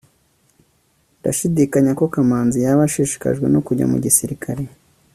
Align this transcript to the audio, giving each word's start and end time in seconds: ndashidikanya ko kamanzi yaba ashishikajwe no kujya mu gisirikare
ndashidikanya 1.19 1.91
ko 1.99 2.05
kamanzi 2.13 2.57
yaba 2.65 2.81
ashishikajwe 2.87 3.45
no 3.53 3.59
kujya 3.67 3.85
mu 3.91 3.97
gisirikare 4.05 4.63